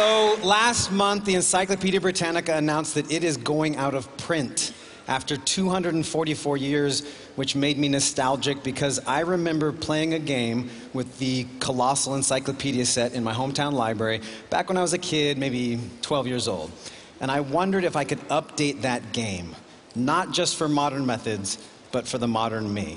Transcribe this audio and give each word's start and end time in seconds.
So 0.00 0.38
last 0.42 0.90
month, 0.90 1.26
the 1.26 1.34
Encyclopedia 1.34 2.00
Britannica 2.00 2.56
announced 2.56 2.94
that 2.94 3.12
it 3.12 3.22
is 3.22 3.36
going 3.36 3.76
out 3.76 3.94
of 3.94 4.16
print 4.16 4.72
after 5.06 5.36
244 5.36 6.56
years, 6.56 7.06
which 7.36 7.54
made 7.54 7.76
me 7.76 7.86
nostalgic 7.90 8.62
because 8.62 8.98
I 9.00 9.20
remember 9.20 9.72
playing 9.72 10.14
a 10.14 10.18
game 10.18 10.70
with 10.94 11.18
the 11.18 11.46
colossal 11.58 12.14
encyclopedia 12.14 12.86
set 12.86 13.12
in 13.12 13.22
my 13.22 13.34
hometown 13.34 13.74
library 13.74 14.22
back 14.48 14.70
when 14.70 14.78
I 14.78 14.80
was 14.80 14.94
a 14.94 14.98
kid, 14.98 15.36
maybe 15.36 15.78
12 16.00 16.26
years 16.26 16.48
old. 16.48 16.72
And 17.20 17.30
I 17.30 17.40
wondered 17.40 17.84
if 17.84 17.94
I 17.94 18.04
could 18.04 18.20
update 18.28 18.80
that 18.80 19.12
game, 19.12 19.54
not 19.94 20.32
just 20.32 20.56
for 20.56 20.66
modern 20.66 21.04
methods, 21.04 21.58
but 21.92 22.08
for 22.08 22.16
the 22.16 22.26
modern 22.26 22.72
me. 22.72 22.96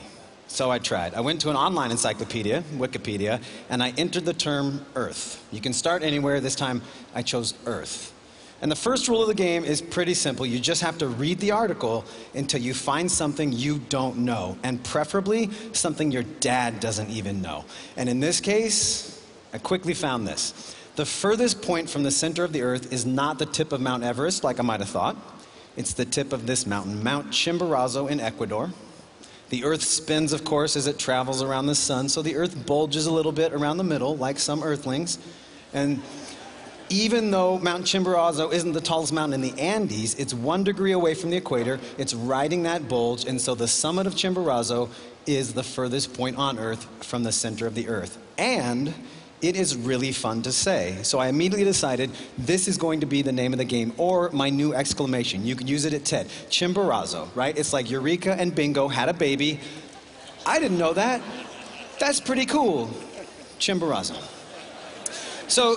So 0.54 0.70
I 0.70 0.78
tried. 0.78 1.16
I 1.16 1.22
went 1.22 1.42
to 1.42 1.50
an 1.50 1.56
online 1.56 1.90
encyclopedia, 1.90 2.62
Wikipedia, 2.76 3.42
and 3.72 3.82
I 3.82 3.90
entered 3.98 4.26
the 4.26 4.36
term 4.36 4.86
Earth. 4.94 5.44
You 5.52 5.60
can 5.60 5.74
start 5.74 6.04
anywhere. 6.04 6.40
This 6.40 6.54
time 6.54 6.84
I 7.16 7.24
chose 7.24 7.56
Earth. 7.66 8.14
And 8.62 8.72
the 8.72 8.76
first 8.76 9.08
rule 9.08 9.24
of 9.24 9.28
the 9.28 9.34
game 9.34 9.64
is 9.64 9.82
pretty 9.82 10.14
simple. 10.14 10.46
You 10.46 10.60
just 10.60 10.84
have 10.84 11.00
to 11.00 11.08
read 11.08 11.40
the 11.40 11.50
article 11.50 12.06
until 12.36 12.62
you 12.62 12.76
find 12.76 13.12
something 13.12 13.52
you 13.52 13.80
don't 13.90 14.20
know, 14.20 14.56
and 14.62 14.84
preferably 14.84 15.50
something 15.72 16.12
your 16.12 16.22
dad 16.22 16.80
doesn't 16.80 17.10
even 17.10 17.42
know. 17.42 17.66
And 17.98 18.08
in 18.08 18.20
this 18.20 18.40
case, 18.40 19.26
I 19.54 19.58
quickly 19.58 19.96
found 19.96 20.28
this. 20.28 20.76
The 20.98 21.06
furthest 21.08 21.64
point 21.64 21.90
from 21.90 22.04
the 22.04 22.12
center 22.12 22.44
of 22.44 22.54
the 22.54 22.62
Earth 22.62 22.94
is 22.94 23.08
not 23.08 23.40
the 23.40 23.48
tip 23.48 23.72
of 23.72 23.82
Mount 23.82 24.04
Everest, 24.04 24.44
like 24.44 24.60
I 24.60 24.64
might 24.64 24.82
have 24.82 24.90
thought. 24.90 25.18
It's 25.78 25.94
the 25.94 26.06
tip 26.06 26.32
of 26.32 26.46
this 26.46 26.68
mountain, 26.68 27.04
Mount 27.04 27.32
Chimborazo 27.32 28.08
in 28.08 28.20
Ecuador. 28.20 28.70
The 29.50 29.64
Earth 29.66 29.84
spins, 29.84 30.34
of 30.34 30.44
course, 30.44 30.76
as 30.76 30.88
it 30.88 30.98
travels 30.98 31.44
around 31.44 31.68
the 31.68 31.76
sun, 31.76 32.10
so 32.10 32.22
the 32.22 32.36
Earth 32.36 32.66
bulges 32.66 33.06
a 33.06 33.12
little 33.12 33.32
bit 33.32 33.54
around 33.54 33.78
the 33.78 33.84
middle, 33.84 34.18
like 34.18 34.40
some 34.40 34.64
Earthlings. 34.64 35.20
And 35.74 36.02
even 36.90 37.32
though 37.32 37.60
Mount 37.60 37.86
Chimborazo 37.86 38.52
isn't 38.52 38.74
the 38.74 38.82
tallest 38.82 39.14
mountain 39.14 39.42
in 39.44 39.56
the 39.56 39.60
Andes, 39.62 40.16
it's 40.16 40.34
one 40.34 40.64
degree 40.64 40.92
away 40.92 41.14
from 41.14 41.30
the 41.30 41.38
equator. 41.38 41.80
It's 41.98 42.14
riding 42.14 42.64
that 42.64 42.88
bulge, 42.88 43.26
and 43.26 43.40
so 43.40 43.56
the 43.56 43.68
summit 43.68 44.08
of 44.08 44.16
Chimborazo 44.16 44.90
is 45.26 45.54
the 45.54 45.64
furthest 45.64 46.14
point 46.14 46.38
on 46.38 46.60
Earth 46.60 46.88
from 47.04 47.24
the 47.24 47.32
center 47.32 47.66
of 47.66 47.76
the 47.76 47.88
Earth. 47.88 48.18
And 48.38 48.94
it 49.44 49.58
is 49.58 49.76
really 49.76 50.14
fun 50.14 50.42
to 50.44 50.52
say. 50.52 50.98
So 51.04 51.20
I 51.20 51.28
immediately 51.28 51.66
decided 51.66 52.10
this 52.38 52.70
is 52.70 52.78
going 52.78 53.02
to 53.02 53.06
be 53.06 53.22
the 53.22 53.34
name 53.34 53.52
of 53.54 53.60
the 53.60 53.66
game, 53.66 53.94
or 53.98 54.30
my 54.32 54.50
new 54.50 54.74
exclamation. 54.74 55.46
You 55.46 55.56
can 55.56 55.68
use 55.68 55.84
it 55.84 55.94
at 55.94 56.06
TED. 56.06 56.28
Chimborazo, 56.50 57.28
right? 57.36 57.56
It's 57.56 57.74
like 57.74 57.92
Eureka 57.92 58.34
and 58.34 58.56
Bingo 58.56 58.88
had 58.88 59.10
a 59.10 59.14
baby. 59.14 59.60
I 60.46 60.60
didn't 60.60 60.78
know 60.78 60.94
that. 60.94 61.22
That's 62.00 62.22
pretty 62.22 62.46
cool. 62.46 62.88
Chimborazo. 63.60 64.18
So 65.50 65.76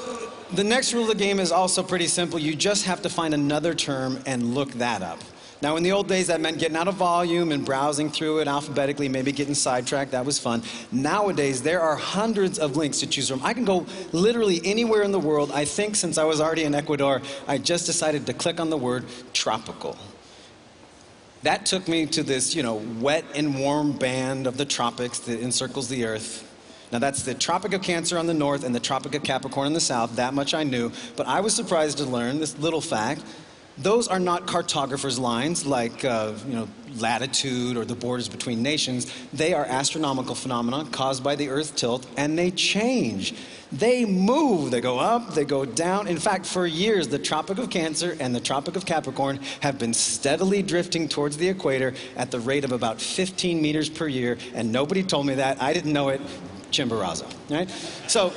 the 0.52 0.64
next 0.64 0.94
rule 0.94 1.02
of 1.02 1.08
the 1.08 1.14
game 1.16 1.40
is 1.40 1.50
also 1.50 1.82
pretty 1.82 2.06
simple. 2.06 2.38
You 2.38 2.54
just 2.54 2.84
have 2.86 3.02
to 3.02 3.10
find 3.10 3.34
another 3.34 3.74
term 3.74 4.20
and 4.26 4.54
look 4.54 4.70
that 4.74 5.02
up. 5.02 5.18
Now, 5.62 5.76
in 5.76 5.82
the 5.82 5.92
old 5.92 6.06
days, 6.06 6.26
that 6.26 6.40
meant 6.40 6.58
getting 6.58 6.76
out 6.76 6.86
a 6.86 6.92
volume 6.92 7.50
and 7.50 7.64
browsing 7.64 8.10
through 8.10 8.40
it 8.40 8.48
alphabetically, 8.48 9.08
maybe 9.08 9.32
getting 9.32 9.54
sidetracked. 9.54 10.10
That 10.10 10.26
was 10.26 10.38
fun. 10.38 10.62
Nowadays, 10.92 11.62
there 11.62 11.80
are 11.80 11.96
hundreds 11.96 12.58
of 12.58 12.76
links 12.76 13.00
to 13.00 13.06
choose 13.06 13.28
from. 13.28 13.42
I 13.42 13.54
can 13.54 13.64
go 13.64 13.86
literally 14.12 14.60
anywhere 14.64 15.02
in 15.02 15.12
the 15.12 15.18
world. 15.18 15.50
I 15.52 15.64
think 15.64 15.96
since 15.96 16.18
I 16.18 16.24
was 16.24 16.42
already 16.42 16.64
in 16.64 16.74
Ecuador, 16.74 17.22
I 17.48 17.56
just 17.56 17.86
decided 17.86 18.26
to 18.26 18.34
click 18.34 18.60
on 18.60 18.68
the 18.68 18.76
word 18.76 19.06
tropical. 19.32 19.96
That 21.42 21.64
took 21.64 21.88
me 21.88 22.06
to 22.06 22.22
this, 22.22 22.54
you 22.54 22.62
know, 22.62 22.76
wet 23.00 23.24
and 23.34 23.58
warm 23.58 23.92
band 23.92 24.46
of 24.46 24.58
the 24.58 24.64
tropics 24.64 25.20
that 25.20 25.40
encircles 25.40 25.88
the 25.88 26.04
earth. 26.04 26.42
Now, 26.92 26.98
that's 26.98 27.22
the 27.22 27.34
Tropic 27.34 27.72
of 27.72 27.82
Cancer 27.82 28.18
on 28.18 28.26
the 28.26 28.34
north 28.34 28.62
and 28.62 28.74
the 28.74 28.80
Tropic 28.80 29.14
of 29.14 29.22
Capricorn 29.22 29.66
on 29.66 29.72
the 29.72 29.80
south. 29.80 30.16
That 30.16 30.34
much 30.34 30.54
I 30.54 30.62
knew. 30.62 30.92
But 31.16 31.26
I 31.26 31.40
was 31.40 31.54
surprised 31.54 31.98
to 31.98 32.04
learn 32.04 32.38
this 32.38 32.56
little 32.58 32.80
fact. 32.80 33.22
Those 33.78 34.08
are 34.08 34.18
not 34.18 34.46
cartographers' 34.46 35.18
lines 35.18 35.66
like 35.66 36.04
uh, 36.04 36.32
you 36.46 36.54
know, 36.54 36.68
latitude 36.98 37.76
or 37.76 37.84
the 37.84 37.94
borders 37.94 38.28
between 38.28 38.62
nations. 38.62 39.12
They 39.32 39.52
are 39.52 39.64
astronomical 39.66 40.34
phenomena 40.34 40.86
caused 40.90 41.22
by 41.22 41.36
the 41.36 41.50
Earth 41.50 41.76
tilt, 41.76 42.06
and 42.16 42.38
they 42.38 42.50
change. 42.50 43.34
They 43.72 44.04
move. 44.04 44.70
They 44.70 44.80
go 44.80 44.98
up, 44.98 45.34
they 45.34 45.44
go 45.44 45.64
down. 45.64 46.06
In 46.06 46.16
fact, 46.18 46.46
for 46.46 46.66
years, 46.66 47.08
the 47.08 47.18
Tropic 47.18 47.58
of 47.58 47.68
Cancer 47.68 48.16
and 48.20 48.34
the 48.34 48.40
Tropic 48.40 48.76
of 48.76 48.86
Capricorn 48.86 49.40
have 49.60 49.78
been 49.78 49.92
steadily 49.92 50.62
drifting 50.62 51.08
towards 51.08 51.36
the 51.36 51.48
equator 51.48 51.94
at 52.16 52.30
the 52.30 52.40
rate 52.40 52.64
of 52.64 52.72
about 52.72 53.00
15 53.00 53.60
meters 53.60 53.90
per 53.90 54.06
year, 54.06 54.38
and 54.54 54.72
nobody 54.72 55.02
told 55.02 55.26
me 55.26 55.34
that. 55.34 55.60
I 55.60 55.72
didn't 55.72 55.92
know 55.92 56.08
it. 56.08 56.20
Chimborazo, 56.70 57.32
right? 57.50 57.70
So, 58.08 58.32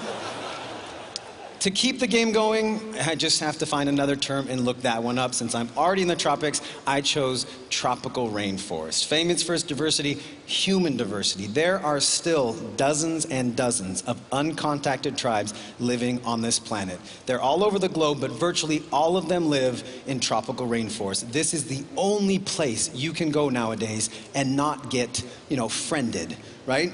to 1.59 1.71
keep 1.71 1.99
the 1.99 2.07
game 2.07 2.31
going, 2.31 2.95
I 2.99 3.15
just 3.15 3.39
have 3.41 3.57
to 3.57 3.65
find 3.65 3.89
another 3.89 4.15
term 4.15 4.47
and 4.49 4.61
look 4.61 4.81
that 4.83 5.03
one 5.03 5.17
up. 5.19 5.33
Since 5.33 5.55
I'm 5.55 5.69
already 5.75 6.01
in 6.01 6.07
the 6.07 6.15
tropics, 6.15 6.61
I 6.87 7.01
chose 7.01 7.45
tropical 7.69 8.29
rainforest. 8.29 9.05
Famous 9.05 9.43
for 9.43 9.53
its 9.53 9.63
diversity, 9.63 10.13
human 10.45 10.95
diversity. 10.95 11.47
There 11.47 11.79
are 11.79 11.99
still 11.99 12.53
dozens 12.77 13.25
and 13.25 13.55
dozens 13.55 14.01
of 14.03 14.21
uncontacted 14.29 15.17
tribes 15.17 15.53
living 15.79 16.23
on 16.25 16.41
this 16.41 16.59
planet. 16.59 16.99
They're 17.25 17.41
all 17.41 17.63
over 17.63 17.77
the 17.77 17.89
globe, 17.89 18.21
but 18.21 18.31
virtually 18.31 18.83
all 18.91 19.17
of 19.17 19.27
them 19.27 19.49
live 19.49 19.83
in 20.07 20.19
tropical 20.19 20.67
rainforest. 20.67 21.31
This 21.31 21.53
is 21.53 21.65
the 21.65 21.83
only 21.97 22.39
place 22.39 22.93
you 22.93 23.11
can 23.11 23.31
go 23.31 23.49
nowadays 23.49 24.09
and 24.33 24.55
not 24.55 24.89
get, 24.89 25.23
you 25.49 25.57
know, 25.57 25.67
friended, 25.67 26.37
right? 26.65 26.91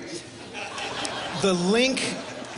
The 1.41 1.53
link 1.53 2.01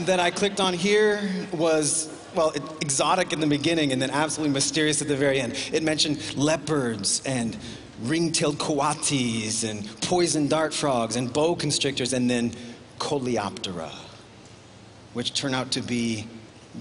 that 0.02 0.20
I 0.20 0.32
clicked 0.32 0.60
on 0.60 0.74
here 0.74 1.22
was 1.54 2.14
well, 2.36 2.52
exotic 2.82 3.34
in 3.34 3.40
the 3.40 3.48
beginning 3.48 3.92
and 3.92 4.02
then 4.02 4.12
absolutely 4.12 4.54
mysterious 4.54 5.02
at 5.02 5.08
the 5.08 5.16
very 5.16 5.40
end. 5.40 5.56
It 5.72 5.82
mentioned 5.82 6.36
leopards 6.36 7.22
and 7.26 7.58
ring-tailed 8.04 8.60
coatis 8.60 9.68
and 9.68 9.86
poison 10.02 10.48
dart 10.48 10.74
frogs 10.74 11.16
and 11.16 11.34
boa 11.34 11.56
constrictors 11.56 12.14
and 12.14 12.30
then 12.30 12.54
coleoptera, 13.00 13.92
which 15.14 15.34
turn 15.34 15.56
out 15.56 15.72
to 15.72 15.82
be 15.82 16.28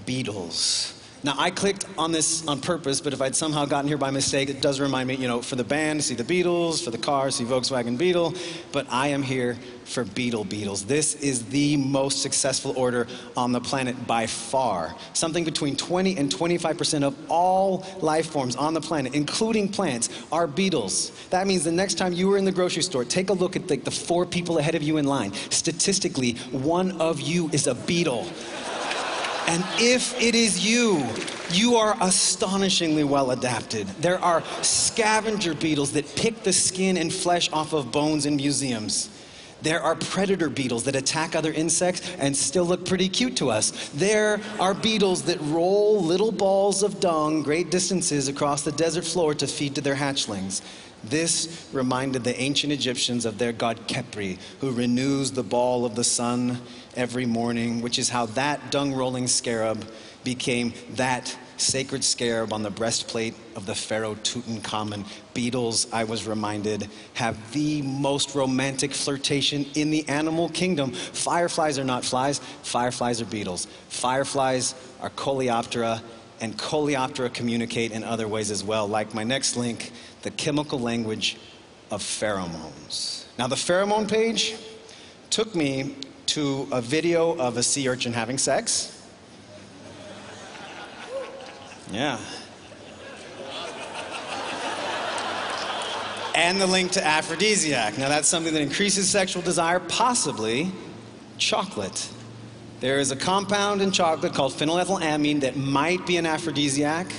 beetles. 0.05 0.96
Now, 1.27 1.35
I 1.37 1.51
clicked 1.51 1.85
on 1.97 2.13
this 2.13 2.47
on 2.47 2.61
purpose, 2.61 3.01
but 3.01 3.11
if 3.11 3.21
I'd 3.21 3.35
somehow 3.35 3.65
gotten 3.65 3.89
here 3.89 3.97
by 3.97 4.11
mistake, 4.11 4.49
it 4.49 4.61
does 4.61 4.79
remind 4.79 5.09
me, 5.09 5.15
you 5.15 5.27
know, 5.27 5.41
for 5.41 5.57
the 5.57 5.63
band, 5.65 6.01
see 6.01 6.15
the 6.15 6.23
Beatles, 6.23 6.81
for 6.81 6.89
the 6.89 6.97
car, 6.97 7.31
see 7.31 7.43
Volkswagen 7.43 7.97
Beetle, 7.97 8.33
but 8.71 8.87
I 8.89 9.09
am 9.09 9.21
here 9.21 9.57
for 9.83 10.05
Beetle 10.05 10.45
Beetles. 10.45 10.85
This 10.85 11.15
is 11.15 11.43
the 11.47 11.75
most 11.75 12.21
successful 12.21 12.73
order 12.77 13.07
on 13.35 13.51
the 13.51 13.59
planet 13.59 14.07
by 14.07 14.25
far. 14.25 14.95
Something 15.11 15.43
between 15.43 15.75
20 15.75 16.15
and 16.15 16.33
25% 16.33 17.03
of 17.03 17.13
all 17.27 17.85
life 17.99 18.27
forms 18.27 18.55
on 18.55 18.73
the 18.73 18.79
planet, 18.79 19.13
including 19.13 19.67
plants, 19.67 20.07
are 20.31 20.47
beetles. 20.47 21.11
That 21.29 21.45
means 21.45 21.65
the 21.65 21.73
next 21.73 21.95
time 21.95 22.13
you 22.13 22.31
are 22.31 22.37
in 22.37 22.45
the 22.45 22.53
grocery 22.53 22.83
store, 22.83 23.03
take 23.03 23.31
a 23.31 23.33
look 23.33 23.57
at 23.57 23.67
the, 23.67 23.75
the 23.75 23.91
four 23.91 24.25
people 24.25 24.59
ahead 24.59 24.75
of 24.75 24.81
you 24.81 24.95
in 24.95 25.03
line. 25.03 25.33
Statistically, 25.49 26.35
one 26.53 27.01
of 27.01 27.19
you 27.19 27.49
is 27.51 27.67
a 27.67 27.75
beetle. 27.75 28.31
And 29.47 29.63
if 29.79 30.21
it 30.21 30.35
is 30.35 30.65
you, 30.65 31.05
you 31.51 31.77
are 31.77 31.95
astonishingly 32.01 33.05
well 33.05 33.31
adapted. 33.31 33.87
There 34.01 34.19
are 34.19 34.43
scavenger 34.61 35.53
beetles 35.53 35.93
that 35.93 36.05
pick 36.17 36.43
the 36.43 36.51
skin 36.51 36.97
and 36.97 37.11
flesh 37.11 37.49
off 37.53 37.71
of 37.71 37.91
bones 37.91 38.25
in 38.25 38.35
museums. 38.35 39.09
There 39.61 39.81
are 39.81 39.95
predator 39.95 40.49
beetles 40.49 40.83
that 40.83 40.95
attack 40.95 41.35
other 41.35 41.51
insects 41.51 42.07
and 42.19 42.35
still 42.35 42.65
look 42.65 42.85
pretty 42.85 43.09
cute 43.09 43.37
to 43.37 43.49
us. 43.49 43.89
There 43.89 44.39
are 44.59 44.73
beetles 44.73 45.23
that 45.23 45.39
roll 45.41 46.03
little 46.03 46.31
balls 46.31 46.83
of 46.83 46.99
dung 46.99 47.41
great 47.41 47.71
distances 47.71 48.27
across 48.27 48.61
the 48.61 48.71
desert 48.73 49.05
floor 49.05 49.33
to 49.35 49.47
feed 49.47 49.75
to 49.75 49.81
their 49.81 49.95
hatchlings. 49.95 50.61
This 51.03 51.69
reminded 51.71 52.23
the 52.23 52.39
ancient 52.39 52.73
Egyptians 52.73 53.25
of 53.25 53.37
their 53.37 53.53
god 53.53 53.87
Khepri, 53.87 54.39
who 54.59 54.71
renews 54.71 55.31
the 55.31 55.43
ball 55.43 55.85
of 55.85 55.95
the 55.95 56.03
sun 56.03 56.61
every 56.95 57.25
morning, 57.25 57.81
which 57.81 57.99
is 57.99 58.09
how 58.09 58.25
that 58.27 58.71
dung 58.71 58.93
rolling 58.93 59.27
scarab 59.27 59.85
became 60.23 60.73
that 60.91 61.37
sacred 61.57 62.03
scarab 62.03 62.53
on 62.53 62.63
the 62.63 62.69
breastplate 62.69 63.33
of 63.55 63.65
the 63.65 63.73
pharaoh 63.73 64.15
Tutankhamun. 64.15 65.05
Beetles, 65.33 65.87
I 65.91 66.03
was 66.03 66.27
reminded, 66.27 66.89
have 67.13 67.51
the 67.53 67.81
most 67.81 68.35
romantic 68.35 68.93
flirtation 68.93 69.65
in 69.75 69.89
the 69.89 70.07
animal 70.07 70.49
kingdom. 70.49 70.91
Fireflies 70.91 71.79
are 71.79 71.83
not 71.83 72.05
flies, 72.05 72.39
fireflies 72.63 73.21
are 73.21 73.25
beetles. 73.25 73.67
Fireflies 73.89 74.75
are 75.01 75.09
coleoptera, 75.09 76.01
and 76.39 76.57
coleoptera 76.57 77.33
communicate 77.33 77.91
in 77.91 78.03
other 78.03 78.27
ways 78.27 78.51
as 78.51 78.63
well, 78.63 78.87
like 78.87 79.13
my 79.13 79.23
next 79.23 79.57
link, 79.57 79.91
the 80.27 80.31
chemical 80.31 80.77
language 80.77 81.37
of 81.89 82.01
pheromones. 82.01 83.23
Now, 83.39 83.47
the 83.47 83.55
pheromone 83.55 84.09
page 84.09 84.55
took 85.29 85.55
me 85.55 85.95
to 86.25 86.67
a 86.69 86.81
video 86.81 87.37
of 87.37 87.55
a 87.55 87.63
sea 87.63 87.87
urchin 87.87 88.11
having 88.11 88.37
sex. 88.37 89.07
Yeah. 91.93 92.19
And 96.35 96.59
the 96.59 96.67
link 96.67 96.91
to 96.91 97.05
aphrodisiac. 97.05 97.97
Now, 97.97 98.09
that's 98.09 98.27
something 98.27 98.53
that 98.53 98.61
increases 98.61 99.07
sexual 99.09 99.41
desire, 99.41 99.79
possibly 99.79 100.73
chocolate. 101.37 102.09
There 102.81 102.99
is 102.99 103.11
a 103.11 103.15
compound 103.15 103.81
in 103.81 103.93
chocolate 103.93 104.33
called 104.33 104.51
phenylethylamine 104.51 105.39
that 105.39 105.55
might 105.55 106.05
be 106.05 106.17
an 106.17 106.25
aphrodisiac, 106.25 107.13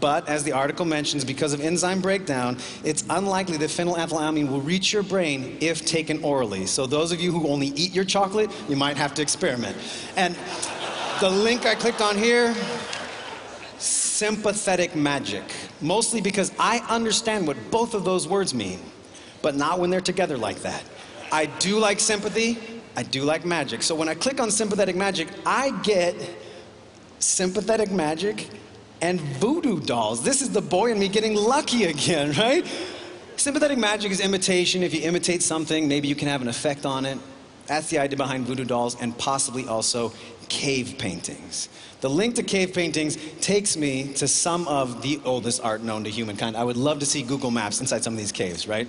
but 0.00 0.28
as 0.28 0.44
the 0.44 0.52
article 0.52 0.84
mentions, 0.84 1.24
because 1.24 1.52
of 1.52 1.60
enzyme 1.60 2.00
breakdown, 2.00 2.58
it's 2.84 3.04
unlikely 3.10 3.56
that 3.58 3.70
phenylethylamine 3.70 4.48
will 4.48 4.60
reach 4.60 4.92
your 4.92 5.02
brain 5.02 5.58
if 5.60 5.84
taken 5.84 6.22
orally. 6.22 6.66
So 6.66 6.86
those 6.86 7.12
of 7.12 7.20
you 7.20 7.32
who 7.32 7.48
only 7.48 7.68
eat 7.68 7.94
your 7.94 8.04
chocolate, 8.04 8.50
you 8.68 8.76
might 8.76 8.96
have 8.96 9.14
to 9.14 9.22
experiment. 9.22 9.76
And 10.16 10.36
the 11.20 11.30
link 11.30 11.66
I 11.66 11.74
clicked 11.74 12.00
on 12.00 12.16
here, 12.16 12.54
sympathetic 13.78 14.94
magic. 14.94 15.44
Mostly 15.80 16.20
because 16.20 16.52
I 16.58 16.78
understand 16.88 17.46
what 17.46 17.56
both 17.70 17.94
of 17.94 18.04
those 18.04 18.26
words 18.28 18.54
mean, 18.54 18.80
but 19.42 19.54
not 19.54 19.78
when 19.78 19.90
they're 19.90 20.00
together 20.00 20.36
like 20.36 20.60
that. 20.62 20.82
I 21.30 21.46
do 21.46 21.78
like 21.78 22.00
sympathy, 22.00 22.58
I 22.96 23.02
do 23.02 23.22
like 23.22 23.44
magic. 23.44 23.82
So 23.82 23.94
when 23.94 24.08
I 24.08 24.14
click 24.14 24.40
on 24.40 24.50
sympathetic 24.50 24.96
magic, 24.96 25.28
I 25.46 25.70
get 25.82 26.14
sympathetic 27.18 27.90
magic 27.90 28.48
and 29.00 29.20
voodoo 29.20 29.80
dolls. 29.80 30.22
This 30.22 30.42
is 30.42 30.50
the 30.50 30.60
boy 30.60 30.90
and 30.90 31.00
me 31.00 31.08
getting 31.08 31.34
lucky 31.34 31.84
again, 31.84 32.32
right? 32.38 32.66
Sympathetic 33.36 33.78
magic 33.78 34.10
is 34.10 34.20
imitation. 34.20 34.82
If 34.82 34.94
you 34.94 35.02
imitate 35.02 35.42
something, 35.42 35.86
maybe 35.86 36.08
you 36.08 36.14
can 36.14 36.28
have 36.28 36.42
an 36.42 36.48
effect 36.48 36.84
on 36.84 37.06
it. 37.06 37.18
That's 37.66 37.90
the 37.90 37.98
idea 37.98 38.16
behind 38.16 38.46
voodoo 38.46 38.64
dolls 38.64 39.00
and 39.00 39.16
possibly 39.16 39.68
also 39.68 40.12
cave 40.48 40.96
paintings. 40.98 41.68
The 42.00 42.08
link 42.08 42.36
to 42.36 42.42
cave 42.42 42.72
paintings 42.72 43.18
takes 43.40 43.76
me 43.76 44.12
to 44.14 44.26
some 44.26 44.66
of 44.68 45.02
the 45.02 45.20
oldest 45.24 45.62
art 45.62 45.82
known 45.82 46.04
to 46.04 46.10
humankind. 46.10 46.56
I 46.56 46.64
would 46.64 46.76
love 46.76 47.00
to 47.00 47.06
see 47.06 47.22
Google 47.22 47.50
Maps 47.50 47.80
inside 47.80 48.02
some 48.02 48.14
of 48.14 48.18
these 48.18 48.32
caves, 48.32 48.66
right? 48.66 48.88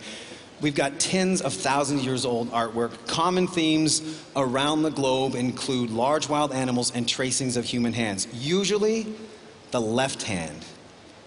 We've 0.62 0.76
got 0.76 1.00
tens 1.00 1.42
of 1.42 1.54
thousands 1.54 2.02
of 2.02 2.06
years 2.06 2.26
old 2.26 2.52
artwork. 2.52 3.08
Common 3.08 3.48
themes 3.48 4.22
around 4.36 4.84
the 4.84 4.92
globe 4.92 5.36
include 5.36 5.90
large 5.90 6.28
wild 6.28 6.54
animals 6.54 6.92
and 6.94 7.08
tracings 7.08 7.58
of 7.58 7.66
human 7.66 7.94
hands, 7.94 8.28
usually 8.34 9.08
the 9.72 9.82
left 9.82 10.24
hand. 10.24 10.66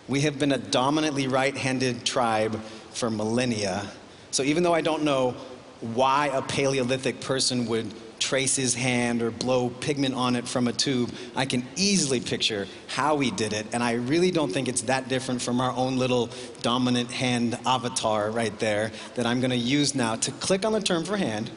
We 0.08 0.22
have 0.22 0.38
been 0.38 0.52
a 0.52 0.58
dominantly 0.58 1.28
right 1.28 1.56
handed 1.56 2.04
tribe 2.04 2.60
for 2.90 3.10
millennia. 3.10 3.86
So 4.30 4.42
even 4.42 4.62
though 4.62 4.74
I 4.74 4.80
don't 4.80 5.04
know 5.04 5.34
why 5.80 6.28
a 6.28 6.42
Paleolithic 6.42 7.20
person 7.20 7.66
would 7.66 7.92
trace 8.22 8.54
his 8.54 8.74
hand 8.74 9.20
or 9.20 9.32
blow 9.32 9.68
pigment 9.68 10.14
on 10.14 10.36
it 10.36 10.46
from 10.46 10.68
a 10.68 10.72
tube, 10.72 11.10
I 11.34 11.44
can 11.44 11.66
easily 11.76 12.20
picture 12.20 12.68
how 12.86 13.18
he 13.18 13.32
did 13.32 13.52
it. 13.52 13.66
And 13.72 13.82
I 13.82 13.94
really 13.94 14.30
don't 14.30 14.52
think 14.52 14.68
it's 14.68 14.82
that 14.82 15.08
different 15.08 15.42
from 15.42 15.60
our 15.60 15.72
own 15.72 15.96
little 15.96 16.30
dominant 16.62 17.10
hand 17.10 17.58
avatar 17.66 18.30
right 18.30 18.56
there 18.60 18.92
that 19.16 19.26
I'm 19.26 19.40
going 19.40 19.50
to 19.50 19.56
use 19.56 19.94
now 19.94 20.14
to 20.16 20.30
click 20.32 20.64
on 20.64 20.72
the 20.72 20.80
term 20.80 21.04
for 21.04 21.16
hand, 21.16 21.50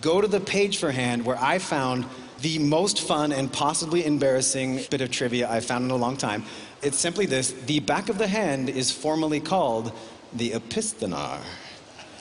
go 0.00 0.20
to 0.20 0.26
the 0.26 0.40
page 0.40 0.78
for 0.78 0.90
hand 0.90 1.24
where 1.24 1.38
I 1.38 1.58
found 1.58 2.06
the 2.40 2.58
most 2.58 3.00
fun 3.00 3.32
and 3.32 3.52
possibly 3.52 4.04
embarrassing 4.04 4.80
bit 4.90 5.00
of 5.00 5.10
trivia 5.10 5.48
I've 5.48 5.64
found 5.64 5.84
in 5.84 5.90
a 5.90 5.96
long 5.96 6.16
time. 6.16 6.44
It's 6.82 6.98
simply 6.98 7.26
this 7.26 7.52
the 7.52 7.80
back 7.80 8.08
of 8.08 8.18
the 8.18 8.26
hand 8.26 8.68
is 8.68 8.90
formally 8.90 9.40
called 9.40 9.92
the 10.32 10.50
opisthenar. 10.52 11.40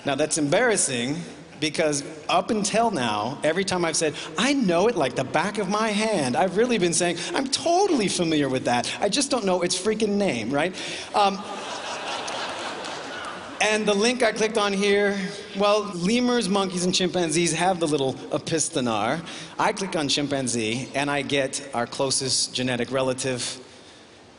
Now, 0.06 0.16
that's 0.16 0.38
embarrassing 0.38 1.16
because 1.60 2.04
up 2.28 2.50
until 2.50 2.92
now, 2.92 3.40
every 3.42 3.64
time 3.64 3.86
I've 3.86 3.96
said, 3.96 4.16
I 4.38 4.52
know 4.52 4.90
it 4.90 4.98
like 4.98 5.16
the 5.16 5.24
back 5.24 5.60
of 5.60 5.70
my 5.70 5.90
hand, 5.90 6.36
I've 6.36 6.58
really 6.58 6.78
been 6.78 6.94
saying, 6.94 7.18
I'm 7.34 7.48
totally 7.48 8.10
familiar 8.10 8.50
with 8.50 8.66
that. 8.66 8.94
I 9.00 9.08
just 9.08 9.32
don't 9.32 9.46
know 9.46 9.62
its 9.62 9.80
freaking 9.80 10.18
name, 10.18 10.52
right? 10.52 10.76
Um, 11.16 11.42
and 13.64 13.86
the 13.86 13.94
link 13.94 14.24
I 14.24 14.34
clicked 14.34 14.58
on 14.58 14.74
here, 14.74 15.18
well, 15.58 15.84
lemurs, 15.96 16.50
monkeys, 16.50 16.84
and 16.84 16.94
chimpanzees 16.94 17.54
have 17.54 17.80
the 17.80 17.88
little 17.88 18.14
opisthenar. 18.14 19.26
I 19.58 19.72
click 19.72 19.96
on 19.96 20.10
chimpanzee 20.10 20.90
and 20.94 21.10
I 21.10 21.22
get 21.22 21.70
our 21.74 21.88
closest 21.88 22.54
genetic 22.54 22.92
relative. 22.92 23.60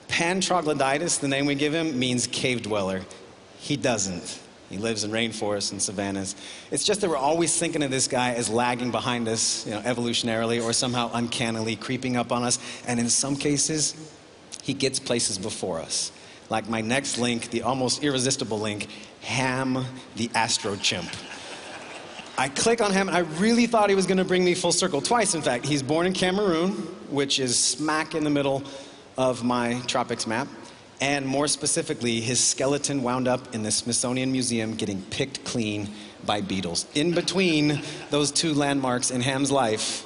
Pan 0.09 0.43
troglodytes, 0.43 1.17
the 1.17 1.29
name 1.29 1.47
we 1.47 1.55
give 1.55 1.73
him, 1.73 1.99
means 1.99 2.27
cave 2.27 2.63
dweller. 2.63 3.01
He 3.57 3.79
doesn't. 3.79 4.41
He 4.69 4.77
lives 4.77 5.05
in 5.05 5.11
rainforests 5.11 5.73
and 5.73 5.81
savannas. 5.81 6.37
It's 6.71 6.85
just 6.85 7.01
that 7.01 7.09
we're 7.09 7.17
always 7.17 7.59
thinking 7.59 7.83
of 7.83 7.91
this 7.91 8.07
guy 8.07 8.35
as 8.35 8.51
lagging 8.51 8.91
behind 8.91 9.27
us, 9.29 9.65
you 9.67 9.73
know, 9.73 9.81
evolutionarily 9.81 10.63
or 10.63 10.75
somehow 10.75 11.11
uncannily 11.15 11.77
creeping 11.77 12.19
up 12.19 12.31
on 12.31 12.43
us. 12.43 12.59
And 12.87 13.01
in 13.01 13.09
some 13.09 13.37
cases, 13.37 14.13
he 14.63 14.75
gets 14.75 14.99
places 14.99 15.39
before 15.39 15.81
us. 15.81 16.13
Like 16.51 16.69
my 16.69 16.83
next 16.83 17.19
link, 17.19 17.51
the 17.51 17.63
almost 17.63 18.03
irresistible 18.03 18.61
link, 18.61 18.89
Ham 19.25 19.85
the 20.17 20.31
Astro 20.35 20.77
Chimp. 20.77 21.09
I 22.37 22.49
click 22.49 22.81
on 22.81 22.93
him, 22.93 23.09
and 23.09 23.17
I 23.17 23.21
really 23.41 23.67
thought 23.67 23.89
he 23.89 23.95
was 23.95 24.07
going 24.07 24.19
to 24.19 24.25
bring 24.25 24.45
me 24.45 24.55
full 24.55 24.73
circle. 24.73 25.01
Twice, 25.01 25.35
in 25.35 25.43
fact. 25.43 25.65
He's 25.65 25.83
born 25.83 26.07
in 26.07 26.13
Cameroon, 26.13 26.73
which 27.11 27.39
is 27.39 27.59
smack 27.59 28.15
in 28.15 28.25
the 28.25 28.31
middle 28.31 28.65
of 29.17 29.45
my 29.45 29.81
tropics 29.87 30.27
map. 30.27 30.49
And 31.01 31.27
more 31.27 31.49
specifically, 31.49 32.21
his 32.21 32.43
skeleton 32.43 33.03
wound 33.03 33.29
up 33.29 33.55
in 33.55 33.63
the 33.63 33.71
Smithsonian 33.71 34.33
Museum 34.33 34.75
getting 34.75 35.03
picked 35.03 35.45
clean 35.45 35.91
by 36.25 36.41
beetles. 36.41 36.87
In 36.95 37.13
between 37.13 37.83
those 38.11 38.33
two 38.33 38.55
landmarks 38.55 39.11
in 39.11 39.21
Ham's 39.21 39.51
life, 39.51 40.05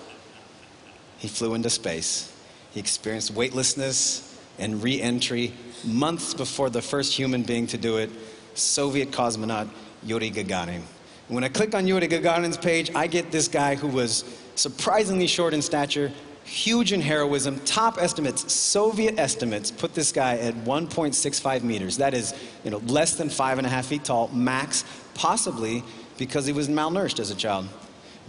he 1.18 1.28
flew 1.28 1.54
into 1.54 1.70
space. 1.70 2.32
He 2.72 2.80
experienced 2.80 3.30
weightlessness 3.30 4.38
and 4.58 4.82
re 4.82 5.00
entry 5.00 5.52
months 5.84 6.34
before 6.34 6.70
the 6.70 6.82
first 6.82 7.14
human 7.14 7.42
being 7.42 7.66
to 7.68 7.78
do 7.78 7.98
it, 7.98 8.10
Soviet 8.58 9.10
cosmonaut 9.10 9.68
Yuri 10.04 10.30
Gagarin. 10.30 10.82
When 11.28 11.44
I 11.44 11.48
click 11.48 11.74
on 11.74 11.86
Yuri 11.86 12.08
Gagarin's 12.08 12.56
page, 12.56 12.90
I 12.94 13.06
get 13.06 13.30
this 13.30 13.48
guy 13.48 13.74
who 13.74 13.88
was 13.88 14.24
surprisingly 14.54 15.26
short 15.26 15.52
in 15.52 15.60
stature, 15.60 16.10
huge 16.44 16.92
in 16.92 17.00
heroism. 17.00 17.60
Top 17.60 17.98
estimates, 17.98 18.52
Soviet 18.52 19.18
estimates, 19.18 19.70
put 19.70 19.94
this 19.94 20.10
guy 20.10 20.38
at 20.38 20.54
1.65 20.54 21.62
meters. 21.62 21.98
That 21.98 22.14
is, 22.14 22.34
you 22.64 22.70
know, 22.70 22.78
less 22.86 23.16
than 23.16 23.28
five 23.28 23.58
and 23.58 23.66
a 23.66 23.70
half 23.70 23.86
feet 23.86 24.04
tall, 24.04 24.28
max, 24.28 24.84
possibly 25.14 25.84
because 26.16 26.46
he 26.46 26.52
was 26.52 26.68
malnourished 26.68 27.20
as 27.20 27.30
a 27.30 27.34
child. 27.34 27.68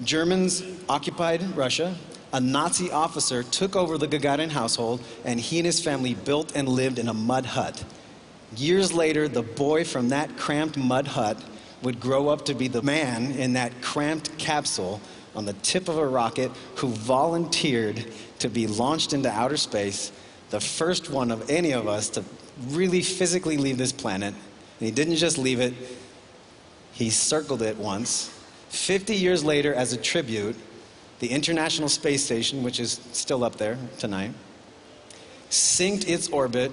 Germans 0.03 0.63
occupied 0.87 1.41
Russia. 1.55 1.95
A 2.31 2.39
Nazi 2.39 2.91
officer 2.91 3.43
took 3.43 3.75
over 3.75 3.97
the 3.97 4.07
Gagarin 4.07 4.49
household, 4.49 5.01
and 5.25 5.39
he 5.39 5.57
and 5.57 5.65
his 5.65 5.81
family 5.83 6.13
built 6.13 6.55
and 6.55 6.67
lived 6.67 6.99
in 6.99 7.07
a 7.07 7.13
mud 7.13 7.45
hut. 7.45 7.83
Years 8.55 8.91
later, 8.93 9.27
the 9.27 9.43
boy 9.43 9.83
from 9.83 10.09
that 10.09 10.37
cramped 10.37 10.77
mud 10.77 11.07
hut 11.07 11.41
would 11.81 11.99
grow 11.99 12.29
up 12.29 12.45
to 12.45 12.53
be 12.53 12.67
the 12.67 12.81
man 12.81 13.31
in 13.31 13.53
that 13.53 13.81
cramped 13.81 14.37
capsule 14.37 14.99
on 15.35 15.45
the 15.45 15.53
tip 15.53 15.87
of 15.87 15.97
a 15.97 16.05
rocket 16.05 16.51
who 16.75 16.89
volunteered 16.89 18.05
to 18.39 18.49
be 18.49 18.67
launched 18.67 19.13
into 19.13 19.29
outer 19.29 19.57
space, 19.57 20.11
the 20.49 20.59
first 20.59 21.09
one 21.09 21.31
of 21.31 21.49
any 21.49 21.71
of 21.71 21.87
us 21.87 22.09
to 22.09 22.23
really 22.69 23.01
physically 23.01 23.57
leave 23.57 23.77
this 23.77 23.91
planet. 23.91 24.33
And 24.33 24.85
he 24.85 24.91
didn't 24.91 25.15
just 25.15 25.37
leave 25.37 25.59
it, 25.59 25.73
he 26.91 27.09
circled 27.09 27.61
it 27.61 27.77
once. 27.77 28.35
50 28.69 29.15
years 29.15 29.43
later, 29.43 29.73
as 29.73 29.93
a 29.93 29.97
tribute, 29.97 30.55
the 31.19 31.27
International 31.27 31.89
Space 31.89 32.23
Station, 32.23 32.63
which 32.63 32.79
is 32.79 32.99
still 33.11 33.43
up 33.43 33.57
there 33.57 33.77
tonight, 33.99 34.31
synced 35.49 36.07
its 36.07 36.29
orbit 36.29 36.71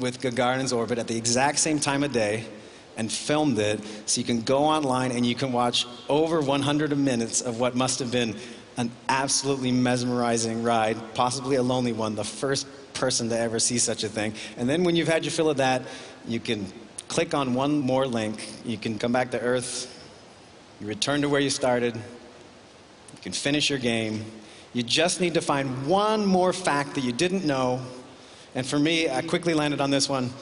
with 0.00 0.20
Gagarin's 0.20 0.72
orbit 0.72 0.98
at 0.98 1.06
the 1.06 1.16
exact 1.16 1.58
same 1.58 1.78
time 1.78 2.02
of 2.02 2.12
day 2.12 2.44
and 2.96 3.10
filmed 3.10 3.58
it 3.58 3.80
so 4.06 4.20
you 4.20 4.26
can 4.26 4.42
go 4.42 4.64
online 4.64 5.12
and 5.12 5.24
you 5.24 5.34
can 5.34 5.52
watch 5.52 5.86
over 6.08 6.40
100 6.40 6.96
minutes 6.96 7.40
of 7.40 7.60
what 7.60 7.74
must 7.74 7.98
have 8.00 8.10
been 8.10 8.36
an 8.76 8.90
absolutely 9.08 9.72
mesmerizing 9.72 10.62
ride, 10.62 10.96
possibly 11.14 11.56
a 11.56 11.62
lonely 11.62 11.92
one, 11.92 12.14
the 12.14 12.24
first 12.24 12.66
person 12.94 13.28
to 13.28 13.38
ever 13.38 13.58
see 13.58 13.78
such 13.78 14.04
a 14.04 14.08
thing. 14.08 14.34
And 14.56 14.68
then 14.68 14.84
when 14.84 14.96
you've 14.96 15.08
had 15.08 15.24
your 15.24 15.32
fill 15.32 15.50
of 15.50 15.56
that, 15.58 15.82
you 16.26 16.40
can 16.40 16.66
click 17.08 17.34
on 17.34 17.54
one 17.54 17.78
more 17.78 18.06
link. 18.06 18.46
You 18.64 18.76
can 18.76 18.98
come 18.98 19.12
back 19.12 19.30
to 19.32 19.40
Earth. 19.40 19.94
You 20.80 20.86
return 20.86 21.22
to 21.22 21.28
where 21.28 21.40
you 21.40 21.50
started. 21.50 21.94
You 21.94 23.22
can 23.22 23.32
finish 23.32 23.70
your 23.70 23.78
game. 23.78 24.24
You 24.72 24.82
just 24.82 25.20
need 25.20 25.34
to 25.34 25.40
find 25.40 25.86
one 25.86 26.26
more 26.26 26.52
fact 26.52 26.94
that 26.94 27.02
you 27.02 27.12
didn't 27.12 27.44
know. 27.44 27.80
And 28.58 28.66
for 28.66 28.76
me, 28.76 29.08
I 29.08 29.22
quickly 29.22 29.54
landed 29.54 29.80
on 29.80 29.92
this 29.92 30.08
one. 30.08 30.32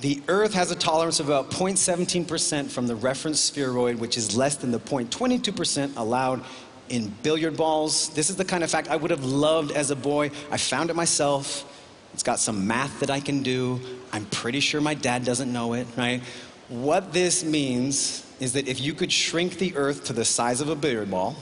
The 0.00 0.22
Earth 0.26 0.54
has 0.54 0.70
a 0.70 0.74
tolerance 0.74 1.20
of 1.20 1.28
about 1.28 1.50
0.17% 1.50 2.70
from 2.70 2.86
the 2.86 2.96
reference 2.96 3.38
spheroid, 3.38 3.96
which 3.96 4.16
is 4.16 4.34
less 4.34 4.56
than 4.56 4.70
the 4.70 4.80
0.22% 4.80 5.98
allowed 5.98 6.42
in 6.88 7.08
billiard 7.22 7.58
balls. 7.58 8.08
This 8.14 8.30
is 8.30 8.36
the 8.36 8.44
kind 8.46 8.64
of 8.64 8.70
fact 8.70 8.88
I 8.88 8.96
would 8.96 9.10
have 9.10 9.22
loved 9.22 9.70
as 9.72 9.90
a 9.90 9.96
boy. 9.96 10.30
I 10.50 10.56
found 10.56 10.88
it 10.88 10.96
myself. 10.96 11.66
It's 12.14 12.22
got 12.22 12.38
some 12.38 12.66
math 12.66 13.00
that 13.00 13.10
I 13.10 13.20
can 13.20 13.42
do. 13.42 13.82
I'm 14.14 14.24
pretty 14.24 14.60
sure 14.60 14.80
my 14.80 14.94
dad 14.94 15.22
doesn't 15.22 15.52
know 15.52 15.74
it, 15.74 15.86
right? 15.98 16.22
What 16.70 17.12
this 17.12 17.44
means 17.44 18.26
is 18.40 18.54
that 18.54 18.66
if 18.66 18.80
you 18.80 18.94
could 18.94 19.12
shrink 19.12 19.58
the 19.58 19.76
Earth 19.76 20.04
to 20.04 20.14
the 20.14 20.24
size 20.24 20.62
of 20.62 20.70
a 20.70 20.74
billiard 20.74 21.10
ball, 21.10 21.36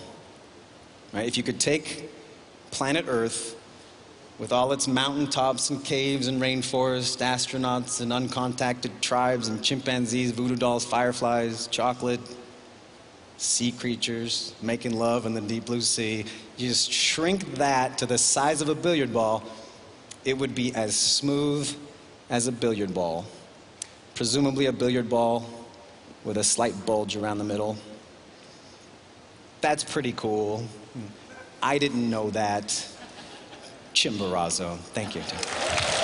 right? 1.12 1.28
If 1.28 1.36
you 1.36 1.44
could 1.44 1.60
take 1.60 2.10
planet 2.72 3.04
Earth 3.06 3.54
with 4.38 4.52
all 4.52 4.72
its 4.72 4.86
mountaintops 4.86 5.70
and 5.70 5.84
caves 5.84 6.28
and 6.28 6.40
rainforests, 6.40 7.18
astronauts 7.18 8.00
and 8.00 8.12
uncontacted 8.12 9.00
tribes 9.00 9.48
and 9.48 9.62
chimpanzees, 9.62 10.30
voodoo 10.30 10.54
dolls, 10.54 10.84
fireflies, 10.84 11.66
chocolate, 11.68 12.20
sea 13.36 13.72
creatures 13.72 14.54
making 14.62 14.96
love 14.96 15.26
in 15.26 15.34
the 15.34 15.40
deep 15.40 15.64
blue 15.64 15.80
sea. 15.80 16.24
You 16.56 16.68
just 16.68 16.92
shrink 16.92 17.54
that 17.56 17.98
to 17.98 18.06
the 18.06 18.18
size 18.18 18.60
of 18.60 18.68
a 18.68 18.74
billiard 18.74 19.12
ball, 19.12 19.42
it 20.24 20.36
would 20.36 20.54
be 20.54 20.74
as 20.74 20.96
smooth 20.96 21.74
as 22.30 22.46
a 22.46 22.52
billiard 22.52 22.94
ball. 22.94 23.24
Presumably 24.14 24.66
a 24.66 24.72
billiard 24.72 25.08
ball 25.08 25.46
with 26.24 26.36
a 26.36 26.44
slight 26.44 26.74
bulge 26.86 27.16
around 27.16 27.38
the 27.38 27.44
middle. 27.44 27.76
That's 29.60 29.82
pretty 29.82 30.12
cool. 30.12 30.64
I 31.62 31.78
didn't 31.78 32.08
know 32.08 32.30
that. 32.30 32.86
Chimborazo. 33.98 34.76
Thank 34.94 35.16
you. 35.16 35.97